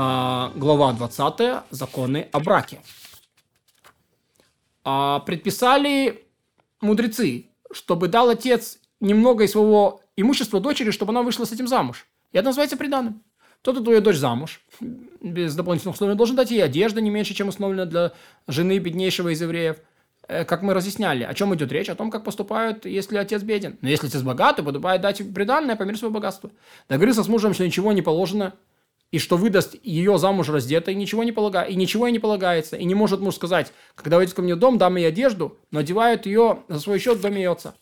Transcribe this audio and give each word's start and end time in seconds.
а, 0.00 0.52
глава 0.54 0.92
20, 0.92 1.64
законы 1.70 2.28
о 2.30 2.38
браке. 2.38 2.78
А, 4.84 5.18
предписали 5.18 6.24
мудрецы, 6.80 7.46
чтобы 7.72 8.06
дал 8.06 8.28
отец 8.28 8.78
немного 9.00 9.42
из 9.42 9.50
своего 9.50 10.00
имущества 10.16 10.60
дочери, 10.60 10.92
чтобы 10.92 11.10
она 11.10 11.22
вышла 11.22 11.46
с 11.46 11.52
этим 11.52 11.66
замуж. 11.66 12.06
И 12.30 12.38
это 12.38 12.46
называется 12.46 12.76
приданым. 12.76 13.24
Тот, 13.62 13.80
кто 13.80 13.92
ее 13.92 14.00
дочь 14.00 14.18
замуж, 14.18 14.60
без 15.20 15.56
дополнительных 15.56 15.96
условий, 15.96 16.14
должен 16.14 16.36
дать 16.36 16.52
ей 16.52 16.62
одежда 16.62 17.00
не 17.00 17.10
меньше, 17.10 17.34
чем 17.34 17.48
установлено 17.48 17.84
для 17.84 18.12
жены 18.46 18.78
беднейшего 18.78 19.30
из 19.30 19.42
евреев. 19.42 19.78
Э, 20.28 20.44
как 20.44 20.62
мы 20.62 20.74
разъясняли, 20.74 21.24
о 21.24 21.34
чем 21.34 21.52
идет 21.56 21.72
речь? 21.72 21.88
О 21.88 21.96
том, 21.96 22.12
как 22.12 22.22
поступают, 22.22 22.86
если 22.86 23.16
отец 23.16 23.42
беден. 23.42 23.78
Но 23.80 23.88
если 23.88 24.06
отец 24.06 24.22
богатый, 24.22 24.62
подобает 24.62 25.00
дать 25.00 25.18
приданное 25.34 25.74
по 25.74 25.82
мере 25.82 25.96
своего 25.98 26.14
богатства. 26.14 26.52
Договориться 26.88 27.24
с 27.24 27.28
мужем, 27.28 27.52
что 27.52 27.66
ничего 27.66 27.90
не 27.90 28.02
положено, 28.02 28.54
и 29.10 29.18
что 29.18 29.36
выдаст 29.36 29.76
ее 29.82 30.18
замуж 30.18 30.48
раздетой, 30.48 30.94
ничего 30.94 31.24
не 31.24 31.32
полага... 31.32 31.62
и 31.62 31.74
ничего 31.74 32.06
ей 32.06 32.12
не 32.12 32.18
полагается. 32.18 32.76
И 32.76 32.84
не 32.84 32.94
может 32.94 33.20
муж 33.20 33.36
сказать, 33.36 33.72
когда 33.94 34.16
войдет 34.16 34.34
ко 34.34 34.42
мне 34.42 34.54
в 34.54 34.58
дом, 34.58 34.78
дам 34.78 34.96
ей 34.96 35.08
одежду, 35.08 35.56
но 35.70 35.80
одевают 35.80 36.26
ее 36.26 36.60
за 36.68 36.80
свой 36.80 36.98
счет 36.98 37.18
в 37.18 37.22
доме 37.22 37.42
ее 37.42 37.52
отца. 37.52 37.74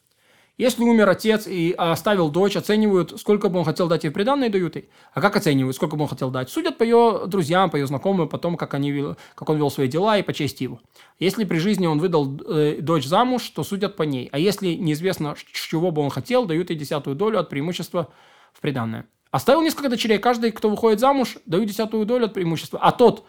Если 0.59 0.83
умер 0.83 1.07
отец 1.11 1.47
и 1.47 1.75
оставил 1.77 2.31
дочь, 2.31 2.57
оценивают, 2.57 3.21
сколько 3.21 3.51
бы 3.51 3.59
он 3.59 3.65
хотел 3.67 3.89
дать 3.89 4.05
ей 4.05 4.11
приданное, 4.11 4.49
дают 4.49 4.77
ей. 4.77 4.89
А 5.13 5.21
как 5.21 5.37
оценивают, 5.37 5.77
сколько 5.77 5.97
бы 5.97 6.05
он 6.05 6.09
хотел 6.09 6.31
дать? 6.31 6.49
Судят 6.49 6.79
по 6.79 6.83
ее 6.83 7.25
друзьям, 7.27 7.69
по 7.69 7.77
ее 7.77 7.87
знакомым, 7.87 8.27
по 8.27 8.39
тому, 8.39 8.57
как, 8.57 8.73
они, 8.73 9.15
как 9.35 9.51
он 9.51 9.59
вел 9.59 9.71
свои 9.71 9.87
дела 9.87 10.17
и 10.17 10.23
по 10.23 10.33
чести 10.33 10.63
его. 10.63 10.81
Если 11.19 11.45
при 11.45 11.59
жизни 11.59 11.87
он 11.87 11.99
выдал 11.99 12.41
э, 12.49 12.79
дочь 12.81 13.05
замуж, 13.05 13.51
то 13.51 13.65
судят 13.65 13.97
по 13.97 14.05
ней. 14.05 14.31
А 14.33 14.39
если 14.39 14.69
неизвестно, 14.69 15.35
чего 15.53 15.91
бы 15.91 16.01
он 16.01 16.09
хотел, 16.09 16.47
дают 16.47 16.71
ей 16.71 16.77
десятую 16.77 17.17
долю 17.17 17.39
от 17.39 17.51
преимущества 17.51 18.09
в 18.57 18.61
приданное. 18.61 19.07
Оставил 19.31 19.61
несколько 19.61 19.91
дочерей, 19.91 20.19
каждый, 20.19 20.51
кто 20.51 20.71
выходит 20.71 20.99
замуж, 20.99 21.37
дают 21.45 21.69
десятую 21.69 22.07
долю 22.07 22.25
от 22.25 22.33
преимущества. 22.33 22.79
А 22.81 22.91
тот, 22.91 23.27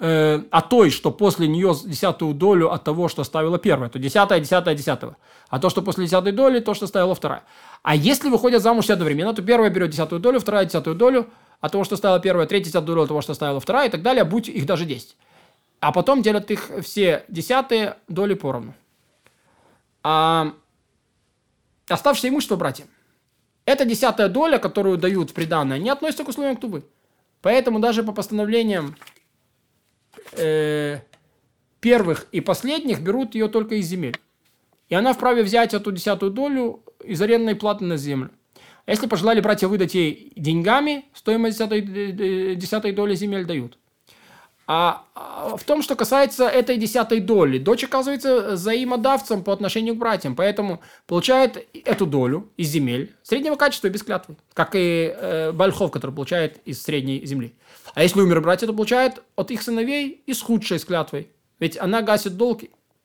э, 0.00 0.42
а 0.50 0.60
той, 0.62 0.90
что 0.90 1.12
после 1.12 1.46
нее 1.46 1.74
десятую 1.84 2.34
долю 2.34 2.72
от 2.72 2.82
того, 2.82 3.08
что 3.08 3.22
ставила 3.22 3.58
первая, 3.58 3.88
то 3.88 4.00
десятая, 4.00 4.40
десятая, 4.40 4.74
десятого. 4.74 5.16
А 5.48 5.60
то, 5.60 5.70
что 5.70 5.80
после 5.82 6.06
десятой 6.06 6.32
доли, 6.32 6.58
то, 6.58 6.74
что 6.74 6.88
ставила 6.88 7.14
вторая. 7.14 7.44
А 7.82 7.94
если 7.94 8.30
выходят 8.30 8.62
замуж 8.62 8.84
все 8.84 8.94
одновременно, 8.94 9.32
то 9.32 9.42
первая 9.42 9.70
берет 9.70 9.90
десятую 9.90 10.20
долю, 10.20 10.40
вторая 10.40 10.64
десятую 10.64 10.96
долю 10.96 11.30
от 11.60 11.70
того, 11.70 11.84
что 11.84 11.96
ставила 11.96 12.18
первая, 12.18 12.48
третья 12.48 12.70
десятую 12.70 12.86
долю 12.86 13.02
от 13.02 13.08
того, 13.08 13.20
что 13.20 13.34
ставила 13.34 13.60
вторая 13.60 13.88
и 13.88 13.90
так 13.90 14.02
далее, 14.02 14.24
будь 14.24 14.48
их 14.48 14.66
даже 14.66 14.86
10. 14.86 15.16
А 15.78 15.92
потом 15.92 16.22
делят 16.22 16.50
их 16.50 16.70
все 16.82 17.24
десятые 17.28 17.96
доли 18.08 18.34
поровну. 18.34 18.74
А 20.02 20.52
оставшееся 21.88 22.28
имущество, 22.30 22.56
братья, 22.56 22.86
эта 23.66 23.84
десятая 23.84 24.28
доля, 24.28 24.58
которую 24.58 24.98
дают 24.98 25.30
в 25.30 25.34
приданное, 25.34 25.78
не 25.78 25.90
относится 25.90 26.24
к 26.24 26.28
условиям 26.28 26.56
ктубы. 26.56 26.84
Поэтому 27.40 27.78
даже 27.78 28.02
по 28.02 28.12
постановлениям 28.12 28.96
э, 30.32 31.00
первых 31.80 32.26
и 32.32 32.40
последних 32.40 33.00
берут 33.00 33.34
ее 33.34 33.48
только 33.48 33.76
из 33.76 33.86
земель. 33.86 34.18
И 34.88 34.94
она 34.94 35.12
вправе 35.12 35.42
взять 35.42 35.74
эту 35.74 35.92
десятую 35.92 36.30
долю 36.30 36.82
из 37.02 37.20
арендной 37.20 37.54
платы 37.54 37.84
на 37.84 37.96
землю. 37.96 38.30
А 38.86 38.90
если 38.90 39.06
пожелали 39.06 39.40
братья 39.40 39.66
выдать 39.66 39.94
ей 39.94 40.32
деньгами, 40.36 41.06
стоимость 41.14 41.58
десятой, 41.58 41.80
э, 41.80 42.54
десятой 42.54 42.92
доли 42.92 43.14
земель 43.14 43.46
дают. 43.46 43.78
А, 44.66 45.04
а 45.14 45.56
в 45.56 45.64
том, 45.64 45.82
что 45.82 45.94
касается 45.94 46.48
этой 46.48 46.78
десятой 46.78 47.20
доли, 47.20 47.58
дочь 47.58 47.84
оказывается 47.84 48.52
взаимодавцем 48.52 49.42
по 49.42 49.52
отношению 49.52 49.94
к 49.94 49.98
братьям, 49.98 50.34
поэтому 50.34 50.80
получает 51.06 51.66
эту 51.84 52.06
долю 52.06 52.48
из 52.56 52.68
земель 52.68 53.14
среднего 53.22 53.56
качества 53.56 53.88
без 53.88 54.02
клятвы, 54.02 54.36
как 54.54 54.74
и 54.74 55.14
э, 55.14 55.52
Бальхов, 55.52 55.90
который 55.90 56.12
получает 56.12 56.58
из 56.64 56.82
средней 56.82 57.24
земли. 57.26 57.54
А 57.94 58.02
если 58.02 58.20
умер 58.20 58.40
братья, 58.40 58.66
то 58.66 58.72
получает 58.72 59.22
от 59.36 59.50
их 59.50 59.62
сыновей 59.62 60.22
из 60.26 60.40
худшей 60.40 60.78
с 60.78 60.84
клятвой, 60.84 61.28
ведь 61.60 61.78
она 61.78 62.00
гасит 62.00 62.36
долг 62.36 62.62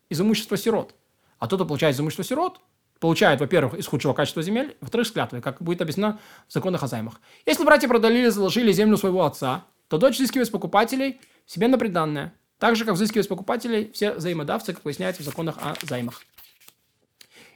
из 0.10 0.22
имущества 0.22 0.56
сирот. 0.56 0.96
А 1.40 1.48
тот, 1.48 1.60
кто 1.60 1.66
получает 1.66 1.96
из 1.96 2.00
имущества 2.00 2.24
сирот, 2.24 2.62
получает, 3.00 3.42
во-первых, 3.42 3.74
из 3.76 3.88
худшего 3.88 4.14
качества 4.14 4.42
земель, 4.42 4.78
во-вторых, 4.80 5.08
с 5.08 5.12
клятвой, 5.12 5.42
как 5.42 5.62
будет 5.62 5.82
объяснено 5.82 6.20
в 6.48 6.54
законах 6.54 6.84
о 6.84 6.88
займах. 6.88 7.20
Если 7.46 7.64
братья 7.64 7.88
продали 7.88 8.20
или 8.20 8.30
заложили 8.30 8.72
землю 8.72 8.98
своего 8.98 9.26
отца, 9.26 9.66
то 9.90 9.98
дочь 9.98 10.16
взыскивает 10.16 10.48
с 10.48 10.52
покупателей– 10.52 11.20
себе 11.50 11.68
на 11.68 11.78
приданное. 11.80 12.34
Так 12.60 12.76
же, 12.76 12.86
как 12.86 12.94
взыскивают 12.94 13.26
с 13.26 13.30
покупателей 13.30 13.92
все 13.92 14.14
взаимодавцы, 14.14 14.74
как 14.74 14.86
выясняется 14.86 15.24
в 15.24 15.26
законах 15.26 15.58
о 15.58 15.74
займах. 15.82 16.22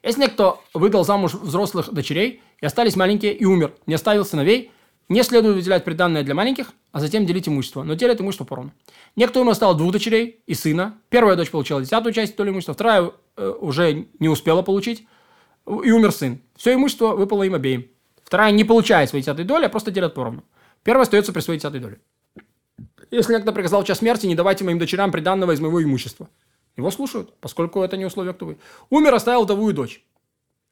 Если 0.02 0.22
некто 0.22 0.58
выдал 0.74 1.06
замуж 1.06 1.36
взрослых 1.36 1.94
дочерей, 1.94 2.42
и 2.60 2.66
остались 2.66 2.96
маленькие, 2.96 3.34
и 3.34 3.46
умер, 3.46 3.74
не 3.86 3.94
оставил 3.94 4.26
сыновей, 4.26 4.72
не 5.10 5.22
следует 5.24 5.56
выделять 5.56 5.84
приданное 5.84 6.24
для 6.24 6.34
маленьких, 6.34 6.74
а 6.92 7.00
затем 7.00 7.26
делить 7.26 7.48
имущество, 7.48 7.84
но 7.84 7.94
делят 7.94 8.20
имущество 8.20 8.46
поровну. 8.46 8.72
Некто 9.16 9.40
умер 9.40 9.52
оставил 9.52 9.76
двух 9.76 9.92
дочерей 9.92 10.42
и 10.48 10.56
сына. 10.56 10.98
Первая 11.10 11.36
дочь 11.36 11.52
получила 11.52 11.82
десятую 11.82 12.14
часть 12.14 12.36
доли 12.36 12.50
имущества, 12.50 12.74
вторая 12.74 13.12
э, 13.38 13.54
уже 13.60 14.08
не 14.20 14.28
успела 14.28 14.64
получить, 14.64 15.06
и 15.68 15.92
умер 15.92 16.12
сын. 16.12 16.42
Все 16.56 16.74
имущество 16.74 17.16
выпало 17.16 17.44
им 17.44 17.54
обеим. 17.54 17.88
Вторая 18.24 18.52
не 18.52 18.64
получает 18.64 19.10
своей 19.10 19.22
десятой 19.22 19.46
доли, 19.46 19.66
а 19.66 19.70
просто 19.70 19.92
делят 19.92 20.16
поровну. 20.16 20.44
Первая 20.84 21.04
остается 21.04 21.32
при 21.32 21.42
своей 21.42 21.60
десятой 21.60 21.80
доле. 21.80 22.00
Если 23.14 23.32
некто 23.32 23.52
приказал 23.52 23.84
час 23.84 24.00
смерти, 24.00 24.26
не 24.26 24.34
давайте 24.34 24.64
моим 24.64 24.80
дочерям 24.80 25.12
приданного 25.12 25.52
из 25.52 25.60
моего 25.60 25.84
имущества. 25.84 26.30
Его 26.76 26.90
слушают, 26.90 27.32
поскольку 27.40 27.84
это 27.84 27.96
не 27.96 28.06
условие 28.06 28.34
ктувы. 28.34 28.58
Умер, 28.90 29.14
оставил 29.14 29.44
вдовую 29.44 29.76
дочь. 29.76 30.04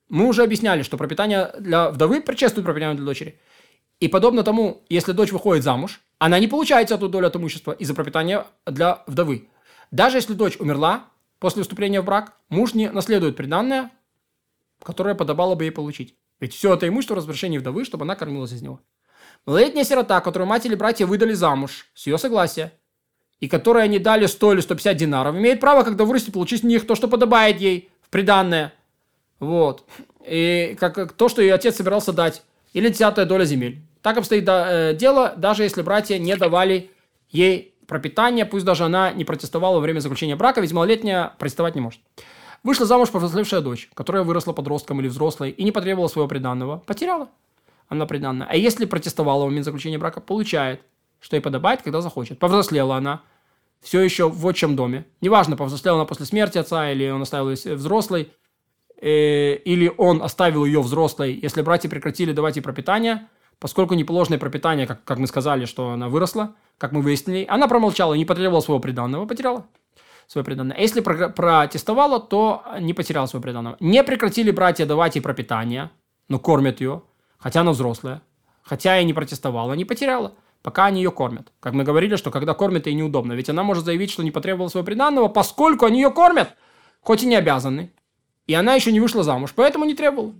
Мы 0.09 0.28
уже 0.28 0.41
объясняли, 0.41 0.81
что 0.81 0.97
пропитание 0.97 1.52
для 1.59 1.91
вдовы 1.91 2.19
предшествует 2.19 2.66
пропитанию 2.66 2.96
для 2.96 3.06
дочери. 3.06 3.40
И 4.00 4.07
подобно 4.07 4.41
тому, 4.41 4.84
если 4.90 5.12
дочь 5.12 5.31
выходит 5.31 5.63
замуж, 5.63 6.02
она 6.18 6.40
не 6.40 6.47
получает 6.47 6.90
эту 6.90 7.09
долю 7.09 7.28
от 7.28 7.35
имущества 7.35 7.74
из-за 7.74 7.94
пропитания 7.94 8.47
для 8.66 9.03
вдовы. 9.06 9.47
Даже 9.91 10.18
если 10.18 10.34
дочь 10.34 10.58
умерла 10.58 11.06
после 11.38 11.62
вступления 11.62 12.02
в 12.02 12.06
брак, 12.06 12.34
муж 12.50 12.73
не 12.73 12.90
наследует 12.90 13.35
приданное, 13.35 13.91
которое 14.81 15.13
подобало 15.13 15.53
бы 15.53 15.66
ей 15.66 15.72
получить. 15.72 16.16
Ведь 16.40 16.56
все 16.56 16.73
это 16.73 16.88
имущество 16.88 17.18
разрешение 17.18 17.59
вдовы, 17.59 17.85
чтобы 17.85 18.06
она 18.06 18.16
кормилась 18.16 18.52
из 18.52 18.63
него. 18.63 18.79
Малолетняя 19.46 19.84
сирота, 19.84 20.22
которую 20.22 20.47
мать 20.47 20.66
или 20.66 20.75
братья 20.75 21.06
выдали 21.06 21.34
замуж 21.34 21.88
с 21.94 22.08
ее 22.08 22.18
согласия, 22.18 22.74
и 23.40 23.47
которой 23.47 23.84
они 23.84 24.00
дали 24.00 24.28
100 24.28 24.53
или 24.53 24.62
150 24.62 24.96
динаров, 24.97 25.36
имеет 25.36 25.59
право, 25.59 25.84
когда 25.84 26.06
вырастет, 26.06 26.34
получить 26.34 26.62
с 26.62 26.64
них 26.64 26.86
то, 26.86 26.96
что 26.96 27.08
подобает 27.08 27.59
ей 27.59 27.90
в 28.02 28.09
приданное. 28.09 28.74
Вот. 29.40 29.84
И 30.25 30.78
как, 30.80 30.94
как 30.94 31.14
то, 31.14 31.28
что 31.28 31.41
ее 31.41 31.56
отец 31.56 31.75
собирался 31.75 32.14
дать. 32.14 32.44
Или 32.74 32.90
десятая 32.90 33.25
доля 33.25 33.44
земель. 33.44 33.81
Так 34.02 34.18
обстоит 34.18 34.46
да, 34.46 34.91
э, 34.91 34.96
дело, 34.96 35.34
даже 35.36 35.64
если 35.64 35.81
братья 35.81 36.18
не 36.18 36.36
давали 36.38 36.91
ей 37.30 37.74
пропитание, 37.88 38.46
пусть 38.46 38.66
даже 38.66 38.86
она 38.86 39.12
не 39.12 39.25
протестовала 39.25 39.75
во 39.75 39.81
время 39.81 40.00
заключения 40.00 40.36
брака, 40.36 40.62
ведь 40.62 40.72
малолетняя 40.72 41.34
протестовать 41.38 41.75
не 41.75 41.81
может. 41.81 42.00
Вышла 42.64 42.86
замуж 42.86 43.09
повзрослевшая 43.09 43.62
дочь, 43.62 43.90
которая 43.94 44.24
выросла 44.24 44.53
подростком 44.53 45.02
или 45.02 45.08
взрослой 45.08 45.50
и 45.50 45.64
не 45.64 45.72
потребовала 45.72 46.08
своего 46.08 46.28
приданного, 46.28 46.78
потеряла 46.86 47.28
она 47.91 48.06
приданная. 48.06 48.47
А 48.50 48.56
если 48.56 48.85
протестовала 48.85 49.44
в 49.44 49.47
момент 49.47 49.66
заключения 49.66 49.97
брака, 49.97 50.22
получает, 50.22 50.81
что 51.19 51.35
ей 51.35 51.41
подобает, 51.41 51.81
когда 51.81 52.00
захочет. 52.00 52.40
Повзрослела 52.40 52.96
она, 52.96 53.22
все 53.81 54.00
еще 54.00 54.29
в 54.29 54.46
отчим 54.46 54.78
доме. 54.78 55.06
Неважно, 55.19 55.57
повзрослела 55.57 55.97
она 55.97 56.06
после 56.06 56.25
смерти 56.25 56.57
отца, 56.57 56.90
или 56.90 57.09
он 57.09 57.22
оставил 57.22 57.52
ее 57.52 57.75
взрослой, 57.75 58.31
э, 59.02 59.56
или 59.56 59.91
он 59.97 60.24
оставил 60.24 60.63
ее 60.63 60.81
взрослой. 60.81 61.38
Если 61.44 61.62
братья 61.62 61.90
прекратили 61.90 62.31
давать 62.31 62.56
ей 62.56 62.62
пропитание, 62.62 63.28
поскольку 63.59 63.94
неположенное 63.94 64.40
пропитание, 64.40 64.88
как, 64.88 65.03
как 65.03 65.19
мы 65.19 65.28
сказали, 65.28 65.66
что 65.66 65.90
она 65.90 66.08
выросла, 66.08 66.56
как 66.78 66.94
мы 66.94 67.02
выяснили, 67.02 67.46
она 67.50 67.68
промолчала, 67.68 68.13
не 68.13 68.23
потребовала 68.23 68.62
своего 68.62 68.79
приданного, 68.79 69.25
потеряла 69.25 69.66
свое 70.28 70.46
приданное. 70.46 70.78
А 70.78 70.79
если 70.79 71.02
про- 71.02 71.28
протестовала, 71.28 72.22
то 72.22 72.63
не 72.79 72.94
потеряла 72.94 73.25
свое 73.25 73.44
приданного. 73.44 73.75
Не 73.81 74.02
прекратили 74.06 74.52
братья 74.52 74.85
давать 74.85 75.16
ей 75.16 75.22
пропитание, 75.22 75.91
но 76.29 76.40
кормят 76.40 76.79
ее, 76.79 77.03
хотя 77.41 77.62
она 77.62 77.72
взрослая, 77.72 78.22
хотя 78.62 79.00
и 79.00 79.06
не 79.06 79.13
протестовала, 79.13 79.73
не 79.73 79.84
потеряла, 79.85 80.35
пока 80.61 80.85
они 80.85 81.02
ее 81.02 81.11
кормят. 81.11 81.52
Как 81.59 81.73
мы 81.73 81.84
говорили, 81.84 82.16
что 82.16 82.32
когда 82.32 82.53
кормят, 82.53 82.88
ей 82.88 82.96
неудобно, 82.96 83.34
ведь 83.34 83.49
она 83.49 83.64
может 83.64 83.84
заявить, 83.84 84.11
что 84.11 84.23
не 84.23 84.32
потребовала 84.32 84.70
своего 84.70 84.85
приданного, 84.85 85.28
поскольку 85.28 85.85
они 85.85 86.02
ее 86.02 86.11
кормят, 86.11 86.55
хоть 87.02 87.23
и 87.23 87.28
не 87.28 87.35
обязаны. 87.35 87.91
И 88.47 88.53
она 88.53 88.76
еще 88.76 88.91
не 88.91 88.99
вышла 88.99 89.23
замуж, 89.23 89.52
поэтому 89.55 89.85
не 89.85 89.96
требовала 89.96 90.34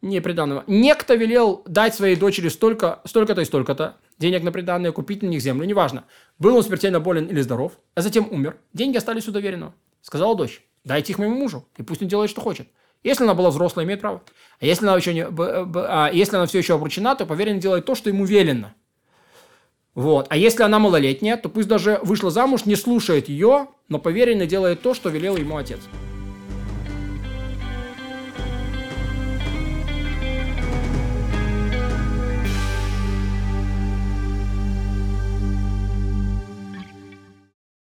не 0.00 0.20
приданного. 0.20 0.64
Некто 0.66 1.14
велел 1.14 1.62
дать 1.66 1.94
своей 1.94 2.16
дочери 2.16 2.48
столько, 2.48 3.00
столько-то 3.04 3.40
и 3.40 3.44
столько-то 3.44 3.96
денег 4.18 4.42
на 4.42 4.52
приданное, 4.52 4.92
купить 4.92 5.22
на 5.22 5.26
них 5.26 5.40
землю, 5.40 5.66
неважно. 5.66 6.04
Был 6.38 6.56
он 6.56 6.62
смертельно 6.62 7.00
болен 7.00 7.26
или 7.26 7.40
здоров, 7.40 7.72
а 7.94 8.02
затем 8.02 8.28
умер. 8.30 8.58
Деньги 8.72 8.96
остались 8.96 9.28
у 9.28 9.32
доверенного. 9.32 9.74
Сказала 10.02 10.36
дочь, 10.36 10.62
дайте 10.84 11.12
их 11.12 11.18
моему 11.18 11.36
мужу, 11.36 11.66
и 11.76 11.82
пусть 11.82 12.02
он 12.02 12.08
делает, 12.08 12.30
что 12.30 12.40
хочет. 12.40 12.68
Если 13.02 13.24
она 13.24 13.34
была 13.34 13.50
взрослая, 13.50 13.84
имеет 13.84 14.00
право. 14.00 14.22
А 14.60 14.66
если 14.66 14.86
она, 14.86 14.96
еще 14.96 15.14
не, 15.14 15.24
а 15.24 16.10
если 16.12 16.36
она 16.36 16.46
все 16.46 16.58
еще 16.58 16.74
обручена, 16.74 17.14
то 17.14 17.26
поверенный 17.26 17.60
делает 17.60 17.84
то, 17.86 17.94
что 17.94 18.10
ему 18.10 18.24
велено. 18.24 18.72
Вот. 19.94 20.26
А 20.30 20.36
если 20.36 20.62
она 20.62 20.78
малолетняя, 20.78 21.36
то 21.36 21.48
пусть 21.48 21.68
даже 21.68 22.00
вышла 22.02 22.30
замуж, 22.30 22.66
не 22.66 22.76
слушает 22.76 23.28
ее, 23.28 23.68
но 23.88 23.98
поверенный 23.98 24.46
делает 24.46 24.82
то, 24.82 24.94
что 24.94 25.10
велел 25.10 25.36
ему 25.36 25.56
отец. 25.56 25.80